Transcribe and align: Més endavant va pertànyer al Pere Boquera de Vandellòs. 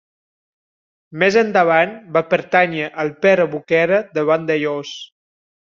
Més 1.23 1.37
endavant 1.41 1.93
va 2.17 2.25
pertànyer 2.31 2.89
al 3.05 3.13
Pere 3.27 3.47
Boquera 3.55 4.03
de 4.19 4.27
Vandellòs. 4.33 4.99